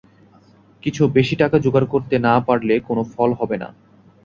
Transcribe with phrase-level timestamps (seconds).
[0.83, 3.69] কিছু বেশি করে টাকা জোগাড় করতে না পারলে কোনো ফল হবে না।